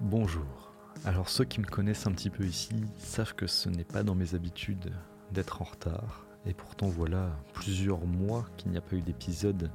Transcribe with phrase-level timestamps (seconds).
[0.00, 0.70] Bonjour.
[1.04, 4.14] Alors ceux qui me connaissent un petit peu ici savent que ce n'est pas dans
[4.14, 4.92] mes habitudes
[5.32, 6.24] d'être en retard.
[6.46, 9.72] Et pourtant voilà plusieurs mois qu'il n'y a pas eu d'épisode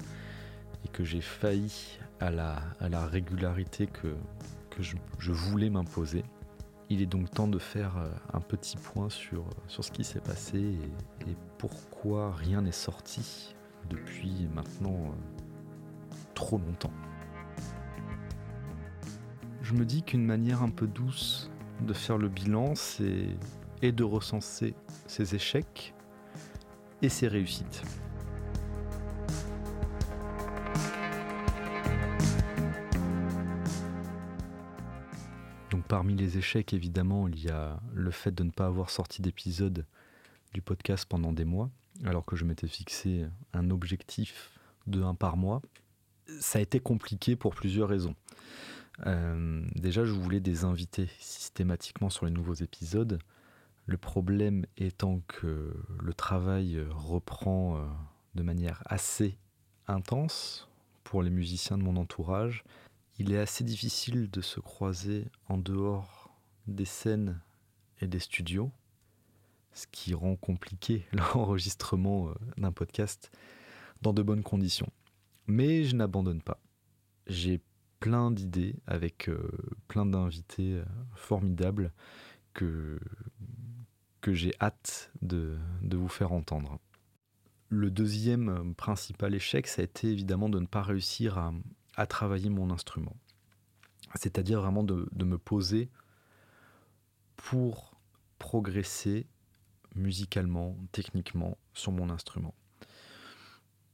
[0.86, 4.16] et que j'ai failli à la, régularité que,
[4.80, 6.24] je, voulais m'imposer.
[6.90, 10.58] Il est donc temps de faire euh, un petit point sur, ce qui s'est passé
[10.58, 13.56] et, et, pourquoi rien n'est sorti
[13.90, 16.94] depuis maintenant euh, trop longtemps
[19.64, 21.50] je me dis qu'une manière un peu douce
[21.82, 23.30] de faire le bilan, c'est
[23.92, 24.74] de recenser
[25.08, 25.94] ses échecs
[27.02, 27.84] et ses réussites.
[35.70, 39.22] Donc parmi les échecs, évidemment, il y a le fait de ne pas avoir sorti
[39.22, 39.86] d'épisode
[40.54, 41.70] du podcast pendant des mois,
[42.06, 44.52] alors que je m'étais fixé un objectif
[44.88, 45.62] de un par mois.
[46.40, 48.16] Ça a été compliqué pour plusieurs raisons.
[49.06, 53.20] Euh, déjà, je voulais des invités systématiquement sur les nouveaux épisodes.
[53.86, 57.86] Le problème étant que le travail reprend euh,
[58.36, 59.38] de manière assez
[59.88, 60.70] intense
[61.04, 62.64] pour les musiciens de mon entourage.
[63.20, 66.34] Il est assez difficile de se croiser en dehors
[66.68, 67.40] des scènes
[68.02, 68.72] et des studios,
[69.74, 73.32] ce qui rend compliqué l'enregistrement euh, d'un podcast
[74.02, 74.90] dans de bonnes conditions.
[75.48, 76.60] Mais je n'abandonne pas.
[77.28, 77.62] J'ai
[78.04, 79.50] plein d'idées avec euh,
[79.88, 80.84] plein d'invités euh,
[81.16, 81.94] formidables
[82.54, 83.00] que,
[84.20, 85.58] que j'ai hâte de,
[85.90, 86.82] vous faire entendre.
[87.70, 91.38] Le deuxième principal échec, ça a été évidemment de ne pas réussir
[91.96, 93.16] à, travailler mon instrument.
[94.16, 95.90] C'est-à-dire vraiment de, me poser
[97.38, 97.96] pour
[98.38, 99.28] progresser
[99.96, 102.54] musicalement, techniquement sur mon instrument.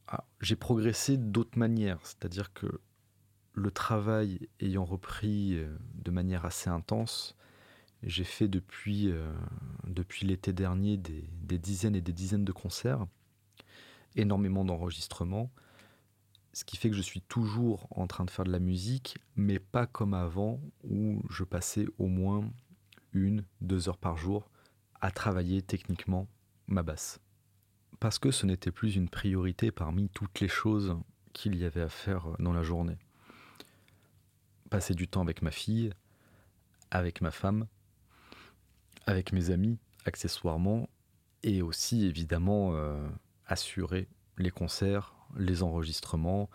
[0.08, 2.82] Ah, j'ai progressé d'autres manières, c'est-à-dire que
[3.54, 7.36] le travail ayant repris euh, de manière assez intense,
[8.04, 9.34] j'ai fait depuis, euh,
[9.86, 13.06] depuis l'été dernier des, dizaines et des dizaines de concerts,
[14.16, 15.52] énormément d'enregistrements,
[16.54, 19.60] ce qui fait que je suis toujours en train de faire de la musique, mais
[19.60, 22.50] pas comme avant où je passais au moins
[23.14, 24.50] une, deux heures par jour
[25.02, 26.28] à travailler techniquement
[26.68, 27.20] ma basse.
[28.00, 30.96] Parce que ce n'était plus une priorité parmi toutes les choses
[31.34, 32.98] qu'il y avait à faire dans la journée
[34.70, 35.92] passer du temps avec ma fille,
[36.92, 37.68] avec ma femme,
[39.06, 40.90] avec mes amis, accessoirement,
[41.44, 43.08] et aussi évidemment euh,
[43.46, 44.08] assurer
[44.38, 46.50] les concerts, les enregistrements,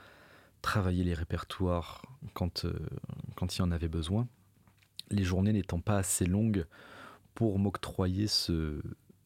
[0.62, 2.02] travailler les répertoires
[2.32, 2.74] quand, euh,
[3.36, 4.26] quand il y en avait besoin.
[5.10, 6.66] Les journées n'étant pas assez longues
[7.34, 8.80] pour m'octroyer ce,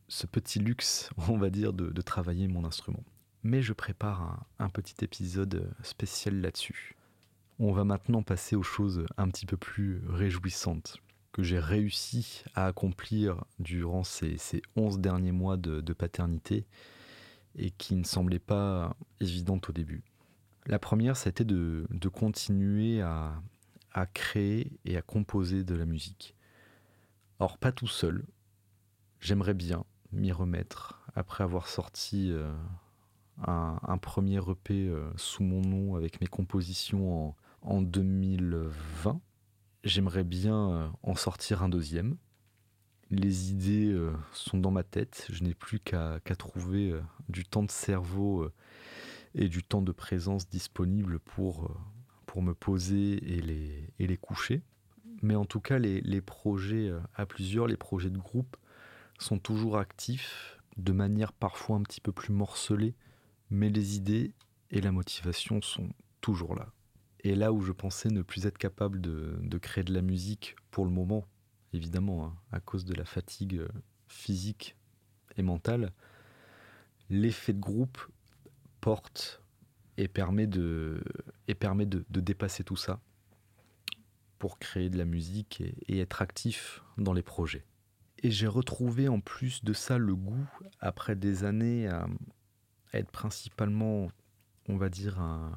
[0.09, 3.05] ce, petit luxe, on va dire, de, travailler mon instrument.
[3.45, 6.98] Mais je prépare un petit épisode spécial là-dessus.
[7.61, 10.99] On va maintenant passer aux choses un petit peu plus réjouissantes
[11.33, 16.67] que j'ai réussi à accomplir durant ces, ces 11 derniers mois de, paternité
[17.57, 20.05] et qui ne semblaient pas évidentes au début.
[20.67, 23.43] La première, c'était de, continuer à,
[24.15, 26.37] créer et à composer de la musique.
[27.41, 28.25] Or, pas tout seul.
[29.19, 32.53] J'aimerais bien m'y remettre après avoir sorti euh,
[33.45, 39.21] un, un, premier EP euh, sous mon nom avec mes compositions en, en 2020.
[39.85, 42.17] J'aimerais bien euh, en sortir un deuxième.
[43.11, 45.27] Les idées euh, sont dans ma tête.
[45.31, 48.51] Je n'ai plus qu'à trouver euh, du temps de cerveau
[49.35, 51.75] et du temps de présence disponible pour,
[52.27, 54.63] pour me poser et les, et les coucher.
[55.23, 58.57] Mais en tout cas, les, les projets à plusieurs, les projets de groupe,
[59.19, 62.95] sont toujours actifs, de manière parfois un petit peu plus morcelée,
[63.51, 64.33] mais les idées
[64.71, 65.89] et la motivation sont
[66.21, 66.69] toujours là.
[67.21, 70.85] Et là où je pensais ne plus être capable de, créer de la musique pour
[70.85, 71.27] le moment,
[71.73, 73.69] évidemment, hein, à cause de la fatigue euh,
[74.07, 74.77] physique
[75.37, 75.93] et mentale,
[77.11, 77.99] l'effet de groupe
[78.81, 79.43] porte
[79.97, 81.03] et permet de,
[81.49, 83.01] et permet de, dépasser tout ça
[84.39, 87.65] pour créer de la musique et, être actif dans les projets.
[88.23, 90.47] Et j'ai retrouvé en plus de ça le goût,
[90.81, 92.07] après des années, à
[92.93, 94.11] être principalement,
[94.69, 95.53] on va dire, un,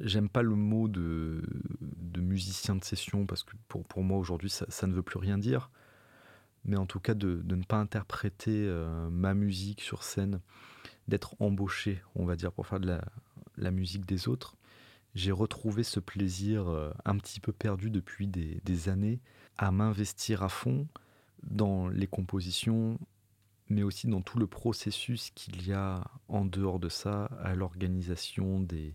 [0.00, 1.42] J'aime pas le mot de,
[2.16, 5.70] musicien de session parce que pour, pour moi aujourd'hui ça, ne veut plus rien dire.
[6.64, 10.40] Mais en tout cas de, ne pas interpréter euh, ma musique sur scène,
[11.08, 12.98] d'être embauché, on va dire, pour faire de
[13.56, 14.56] la, musique des autres.
[15.14, 19.20] J'ai retrouvé ce plaisir euh, un petit peu perdu depuis des, des années
[19.58, 20.86] à m'investir à fond
[21.42, 22.98] dans les compositions,
[23.68, 28.60] mais aussi dans tout le processus qu'il y a en dehors de ça, à l'organisation
[28.60, 28.94] des,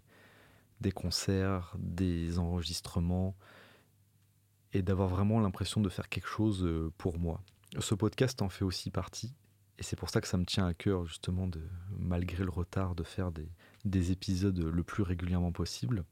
[0.82, 3.36] des concerts, des enregistrements
[4.74, 7.42] et d'avoir vraiment l'impression de faire quelque chose euh, pour moi.
[7.80, 9.34] Ce podcast en fait aussi partie
[9.80, 11.62] et c'est pour ça que ça me tient à cœur justement de
[11.98, 13.48] malgré le retard de faire des,
[13.86, 16.04] des épisodes le plus régulièrement possible.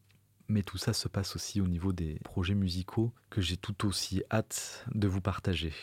[0.48, 4.22] Mais tout ça se passe aussi au niveau des projets musicaux que j'ai tout aussi
[4.32, 5.74] hâte de vous partager.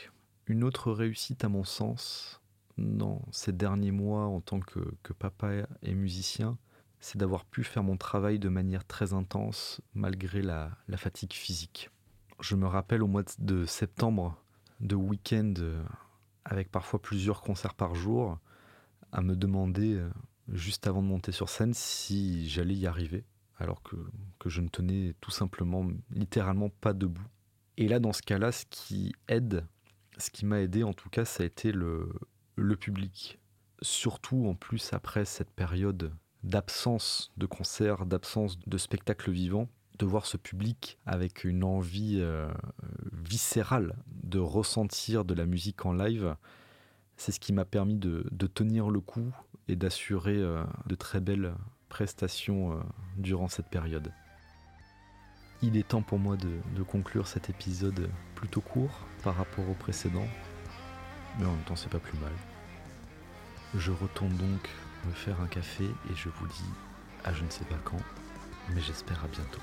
[0.47, 2.41] Une autre réussite à mon sens
[2.79, 6.57] dans ces derniers mois en tant que, que papa et musicien,
[7.03, 11.91] c'est d'avoir pu faire mon travail de manière très intense malgré la, fatigue physique.
[12.41, 14.41] Je me rappelle au mois de septembre,
[14.81, 15.53] de week-end
[16.45, 18.39] avec parfois plusieurs concerts par jour,
[19.11, 20.09] à me demander euh,
[20.49, 23.25] juste avant de monter sur scène si j'allais y arriver,
[23.59, 23.97] alors que,
[24.39, 27.27] que, je ne tenais tout simplement, littéralement pas debout.
[27.79, 29.67] Et là, dans ce cas-là, ce qui aide,
[30.19, 32.13] ce qui m'a aidé en tout cas, ça a été le,
[32.57, 33.41] le public.
[33.81, 36.13] Surtout en plus après cette période
[36.43, 39.69] d'absence de concerts, d'absence de spectacles vivants,
[39.99, 42.49] de voir ce public avec une envie euh,
[43.13, 43.95] viscérale
[44.25, 46.35] de ressentir de la musique en live,
[47.17, 49.33] c'est ce qui m'a permis de, de, tenir le coup
[49.69, 51.55] et d'assurer euh, de très belles
[51.89, 52.81] prestations euh,
[53.17, 54.11] durant cette période.
[55.63, 59.75] Il est temps pour moi de, de, conclure cet épisode plutôt court par rapport au
[59.75, 60.27] précédent,
[61.39, 62.33] mais en même temps c'est pas plus mal.
[63.77, 64.69] Je retourne donc
[65.05, 66.71] me faire un café et je vous dis
[67.25, 68.01] à je ne sais pas quand,
[68.71, 69.61] mais j'espère à bientôt.